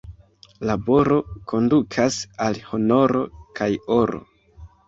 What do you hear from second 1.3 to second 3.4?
kondukas al honoro